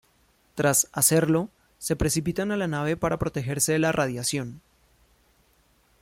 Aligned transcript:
Tras 0.55 0.89
hacerlo, 0.93 1.51
se 1.77 1.95
precipitan 1.95 2.51
a 2.51 2.57
la 2.57 2.67
nave 2.67 2.97
para 2.97 3.19
protegerse 3.19 3.73
de 3.73 3.77
la 3.77 3.91
radiación. 3.91 4.59